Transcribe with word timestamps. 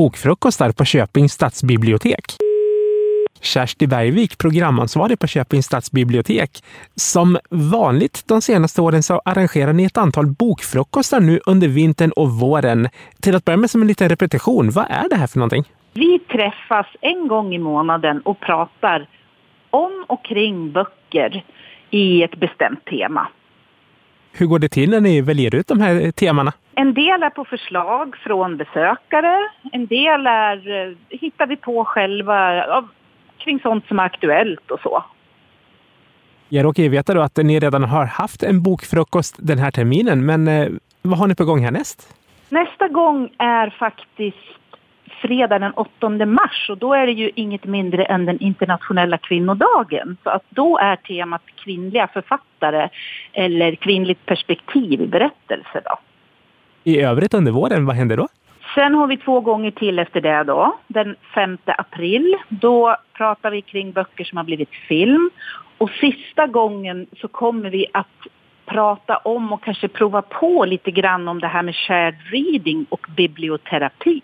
bokfrukostar 0.00 0.72
på 0.72 0.84
Köpings 0.84 1.32
stadsbibliotek. 1.32 2.24
Kersti 3.40 3.86
Bergvik, 3.86 4.38
programansvarig 4.38 5.18
på 5.18 5.26
Köpings 5.26 5.66
stadsbibliotek. 5.66 6.50
Som 6.94 7.38
vanligt 7.50 8.28
de 8.28 8.42
senaste 8.42 8.82
åren 8.82 9.02
så 9.02 9.20
arrangerar 9.24 9.72
ni 9.72 9.84
ett 9.84 9.98
antal 9.98 10.26
bokfrukostar 10.26 11.20
nu 11.20 11.40
under 11.46 11.68
vintern 11.68 12.12
och 12.16 12.30
våren. 12.30 12.88
Till 13.22 13.36
att 13.36 13.44
börja 13.44 13.56
med 13.56 13.70
som 13.70 13.82
en 13.82 13.88
liten 13.88 14.08
repetition, 14.08 14.70
vad 14.70 14.86
är 14.90 15.08
det 15.08 15.16
här 15.16 15.26
för 15.26 15.38
någonting? 15.38 15.64
Vi 15.92 16.18
träffas 16.18 16.86
en 17.00 17.28
gång 17.28 17.54
i 17.54 17.58
månaden 17.58 18.20
och 18.20 18.40
pratar 18.40 19.08
om 19.70 20.04
och 20.08 20.24
kring 20.24 20.72
böcker 20.72 21.44
i 21.90 22.22
ett 22.22 22.40
bestämt 22.40 22.84
tema. 22.84 23.28
Hur 24.40 24.46
går 24.46 24.58
det 24.58 24.68
till 24.68 24.90
när 24.90 25.00
ni 25.00 25.20
väljer 25.20 25.54
ut 25.54 25.68
de 25.68 25.80
här 25.80 26.10
temana? 26.10 26.52
En 26.74 26.94
del 26.94 27.22
är 27.22 27.30
på 27.30 27.44
förslag 27.44 28.16
från 28.16 28.56
besökare. 28.56 29.48
En 29.72 29.86
del 29.86 30.26
är, 30.26 30.88
eh, 30.88 30.96
hittar 31.08 31.46
vi 31.46 31.56
på 31.56 31.84
själva 31.84 32.64
kring 33.38 33.60
sånt 33.60 33.86
som 33.86 33.98
är 33.98 34.02
aktuellt 34.02 34.70
och 34.70 34.80
så. 34.80 35.04
Jag 36.48 36.64
råkar 36.64 36.82
ju 36.82 36.88
veta 36.88 37.14
då 37.14 37.20
att 37.20 37.36
ni 37.36 37.60
redan 37.60 37.84
har 37.84 38.04
haft 38.04 38.42
en 38.42 38.62
bokfrukost 38.62 39.36
den 39.38 39.58
här 39.58 39.70
terminen, 39.70 40.26
men 40.26 40.48
eh, 40.48 40.68
vad 41.02 41.18
har 41.18 41.26
ni 41.26 41.34
på 41.34 41.44
gång 41.44 41.64
härnäst? 41.64 42.16
Nästa 42.48 42.88
gång 42.88 43.28
är 43.38 43.70
faktiskt 43.70 44.59
fredag 45.20 45.58
den 45.58 45.72
8 45.72 46.08
mars 46.26 46.66
och 46.70 46.78
då 46.78 46.94
är 46.94 47.06
det 47.06 47.12
ju 47.12 47.30
inget 47.34 47.64
mindre 47.64 48.04
än 48.04 48.24
den 48.26 48.38
internationella 48.40 49.18
kvinnodagen. 49.18 50.16
Så 50.22 50.30
att 50.30 50.44
då 50.48 50.78
är 50.78 50.96
temat 50.96 51.42
kvinnliga 51.64 52.06
författare 52.06 52.88
eller 53.32 53.74
kvinnligt 53.74 54.26
perspektiv 54.26 55.00
i 55.00 55.06
berättelser. 55.06 55.82
Då. 55.84 55.98
I 56.84 57.00
övrigt 57.00 57.34
under 57.34 57.52
våren, 57.52 57.86
vad 57.86 57.96
händer 57.96 58.16
då? 58.16 58.28
Sen 58.74 58.94
har 58.94 59.06
vi 59.06 59.16
två 59.16 59.40
gånger 59.40 59.70
till 59.70 59.98
efter 59.98 60.20
det 60.20 60.44
då. 60.44 60.78
Den 60.86 61.16
5 61.34 61.58
april, 61.64 62.36
då 62.48 62.96
pratar 63.12 63.50
vi 63.50 63.62
kring 63.62 63.92
böcker 63.92 64.24
som 64.24 64.36
har 64.36 64.44
blivit 64.44 64.74
film. 64.88 65.30
Och 65.78 65.90
sista 65.90 66.46
gången 66.46 67.06
så 67.20 67.28
kommer 67.28 67.70
vi 67.70 67.86
att 67.92 68.06
prata 68.66 69.16
om 69.16 69.52
och 69.52 69.62
kanske 69.62 69.88
prova 69.88 70.22
på 70.22 70.64
lite 70.64 70.90
grann 70.90 71.28
om 71.28 71.40
det 71.40 71.46
här 71.46 71.62
med 71.62 71.76
shared 71.76 72.14
reading 72.32 72.86
och 72.88 73.06
biblioterapi. 73.16 74.22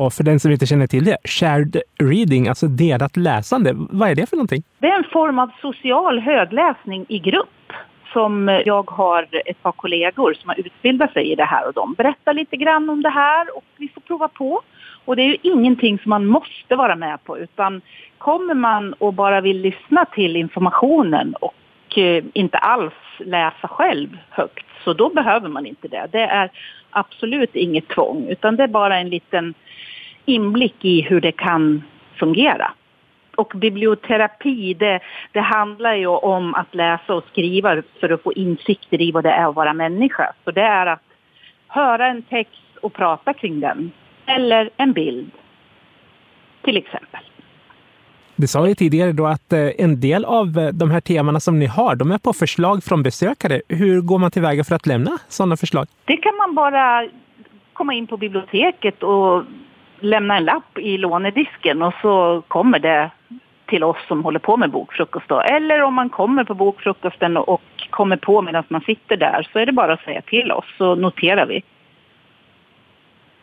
Och 0.00 0.12
för 0.12 0.24
den 0.24 0.40
som 0.40 0.50
inte 0.50 0.66
känner 0.66 0.86
till 0.86 1.04
det, 1.04 1.16
shared 1.24 1.76
reading, 1.98 2.48
alltså 2.48 2.66
delat 2.66 3.16
läsande, 3.16 3.72
vad 3.74 4.10
är 4.10 4.14
det 4.14 4.28
för 4.28 4.36
någonting? 4.36 4.62
Det 4.78 4.86
är 4.86 4.98
en 4.98 5.10
form 5.12 5.38
av 5.38 5.50
social 5.60 6.18
högläsning 6.18 7.06
i 7.08 7.18
grupp 7.18 7.72
som 8.12 8.60
jag 8.66 8.90
har 8.90 9.28
ett 9.46 9.62
par 9.62 9.72
kollegor 9.72 10.34
som 10.34 10.48
har 10.48 10.60
utbildat 10.60 11.12
sig 11.12 11.32
i 11.32 11.34
det 11.34 11.44
här 11.44 11.66
och 11.66 11.72
de 11.72 11.94
berättar 11.94 12.34
lite 12.34 12.56
grann 12.56 12.90
om 12.90 13.02
det 13.02 13.10
här 13.10 13.56
och 13.56 13.64
vi 13.76 13.88
får 13.88 14.00
prova 14.00 14.28
på. 14.28 14.60
Och 15.04 15.16
det 15.16 15.22
är 15.22 15.26
ju 15.26 15.36
ingenting 15.42 15.98
som 15.98 16.10
man 16.10 16.26
måste 16.26 16.76
vara 16.76 16.96
med 16.96 17.24
på 17.24 17.38
utan 17.38 17.80
kommer 18.18 18.54
man 18.54 18.92
och 18.92 19.14
bara 19.14 19.40
vill 19.40 19.60
lyssna 19.60 20.04
till 20.04 20.36
informationen 20.36 21.34
och 21.34 21.98
eh, 21.98 22.24
inte 22.32 22.58
alls 22.58 22.94
läsa 23.18 23.68
själv 23.68 24.08
högt 24.30 24.66
så 24.84 24.92
då 24.92 25.08
behöver 25.08 25.48
man 25.48 25.66
inte 25.66 25.88
det. 25.88 26.06
Det 26.12 26.22
är 26.22 26.50
absolut 26.90 27.56
inget 27.56 27.88
tvång 27.88 28.26
utan 28.28 28.56
det 28.56 28.62
är 28.62 28.68
bara 28.68 28.98
en 28.98 29.08
liten 29.08 29.54
inblick 30.30 30.84
i 30.84 31.00
hur 31.02 31.20
det 31.20 31.32
kan 31.32 31.82
fungera. 32.18 32.72
Och 33.36 33.52
biblioterapi, 33.56 34.74
det, 34.74 35.00
det 35.32 35.40
handlar 35.40 35.94
ju 35.94 36.06
om 36.06 36.54
att 36.54 36.74
läsa 36.74 37.14
och 37.14 37.24
skriva 37.30 37.82
för 38.00 38.10
att 38.10 38.22
få 38.22 38.32
insikter 38.32 39.00
i 39.02 39.12
vad 39.12 39.24
det 39.24 39.30
är 39.30 39.48
att 39.48 39.54
vara 39.54 39.72
människa. 39.72 40.32
Så 40.44 40.50
det 40.50 40.62
är 40.62 40.86
att 40.86 41.02
höra 41.68 42.06
en 42.06 42.22
text 42.22 42.76
och 42.82 42.92
prata 42.92 43.34
kring 43.34 43.60
den. 43.60 43.92
Eller 44.26 44.70
en 44.76 44.92
bild, 44.92 45.30
till 46.62 46.76
exempel. 46.76 47.20
Du 48.36 48.46
sa 48.46 48.68
ju 48.68 48.74
tidigare 48.74 49.12
då 49.12 49.26
att 49.26 49.52
eh, 49.52 49.68
en 49.78 50.00
del 50.00 50.24
av 50.24 50.58
eh, 50.58 50.68
de 50.68 50.90
här 50.90 51.00
temana 51.00 51.40
som 51.40 51.58
ni 51.58 51.66
har, 51.66 51.96
de 51.96 52.10
är 52.10 52.18
på 52.18 52.32
förslag 52.32 52.84
från 52.84 53.02
besökare. 53.02 53.60
Hur 53.68 54.00
går 54.00 54.18
man 54.18 54.30
tillväga 54.30 54.64
för 54.64 54.74
att 54.74 54.86
lämna 54.86 55.18
sådana 55.28 55.56
förslag? 55.56 55.86
Det 56.04 56.16
kan 56.16 56.36
man 56.36 56.54
bara 56.54 57.08
komma 57.72 57.94
in 57.94 58.06
på 58.06 58.16
biblioteket 58.16 59.02
och 59.02 59.44
lämna 60.00 60.36
en 60.36 60.44
lapp 60.44 60.78
i 60.78 60.98
lånedisken 60.98 61.82
och 61.82 61.94
så 62.02 62.42
kommer 62.48 62.78
det 62.78 63.10
till 63.66 63.84
oss 63.84 63.96
som 64.08 64.24
håller 64.24 64.38
på 64.38 64.56
med 64.56 64.70
bokfrukost. 64.70 65.28
Då. 65.28 65.40
Eller 65.40 65.82
om 65.82 65.94
man 65.94 66.08
kommer 66.08 66.44
på 66.44 66.54
bokfrukosten 66.54 67.36
och 67.36 67.62
kommer 67.90 68.16
på 68.16 68.42
medan 68.42 68.64
man 68.68 68.80
sitter 68.80 69.16
där 69.16 69.48
så 69.52 69.58
är 69.58 69.66
det 69.66 69.72
bara 69.72 69.92
att 69.92 70.04
säga 70.04 70.22
till 70.22 70.52
oss 70.52 70.64
så 70.78 70.94
noterar 70.94 71.46
vi. 71.46 71.62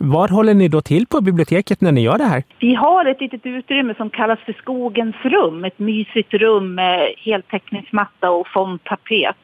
Var 0.00 0.28
håller 0.28 0.54
ni 0.54 0.68
då 0.68 0.80
till 0.80 1.06
på 1.06 1.20
biblioteket 1.20 1.80
när 1.80 1.92
ni 1.92 2.00
gör 2.02 2.18
det 2.18 2.24
här? 2.24 2.42
Vi 2.58 2.74
har 2.74 3.04
ett 3.04 3.20
litet 3.20 3.46
utrymme 3.46 3.94
som 3.94 4.10
kallas 4.10 4.38
för 4.38 4.52
Skogens 4.52 5.16
rum. 5.22 5.64
Ett 5.64 5.78
mysigt 5.78 6.34
rum 6.34 6.74
med 6.74 7.14
heltäckningsmatta 7.16 8.30
och 8.30 8.48
fondtapet. 8.48 9.36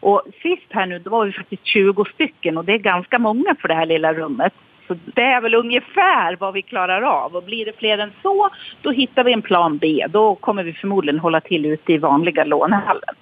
Och 0.00 0.22
sist 0.42 0.66
här 0.70 0.86
nu, 0.86 0.98
då 0.98 1.10
var 1.10 1.26
vi 1.26 1.32
faktiskt 1.32 1.66
20 1.66 2.04
stycken 2.14 2.58
och 2.58 2.64
det 2.64 2.72
är 2.72 2.78
ganska 2.78 3.18
många 3.18 3.56
för 3.60 3.68
det 3.68 3.74
här 3.74 3.86
lilla 3.86 4.12
rummet. 4.12 4.52
Så 4.88 4.96
det 5.14 5.22
är 5.22 5.40
väl 5.40 5.54
ungefär 5.54 6.36
vad 6.36 6.54
vi 6.54 6.62
klarar 6.62 7.02
av. 7.02 7.36
Och 7.36 7.42
blir 7.42 7.64
det 7.64 7.72
fler 7.78 7.98
än 7.98 8.12
så, 8.22 8.50
då 8.82 8.90
hittar 8.90 9.24
vi 9.24 9.32
en 9.32 9.42
plan 9.42 9.78
B. 9.78 10.06
Då 10.10 10.34
kommer 10.34 10.64
vi 10.64 10.72
förmodligen 10.72 11.20
hålla 11.20 11.40
till 11.40 11.66
ute 11.66 11.92
i 11.92 11.98
vanliga 11.98 12.44
lånehallen. 12.44 13.14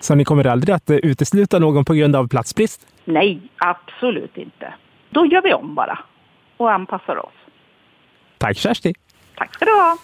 Så 0.00 0.14
ni 0.14 0.24
kommer 0.24 0.46
aldrig 0.46 0.74
att 0.74 0.90
eh, 0.90 0.96
utesluta 0.96 1.58
någon 1.58 1.84
på 1.84 1.94
grund 1.94 2.16
av 2.16 2.28
platsbrist? 2.28 2.86
Nej, 3.04 3.40
absolut 3.56 4.36
inte. 4.36 4.74
Då 5.10 5.26
gör 5.26 5.42
vi 5.42 5.54
om 5.54 5.74
bara 5.74 5.98
och 6.56 6.72
anpassar 6.72 7.16
oss. 7.26 7.32
Tack 8.38 8.56
Kersti! 8.56 8.94
Tack 9.34 9.54
ska 9.54 9.64
du 9.64 9.70
ha! 9.70 9.96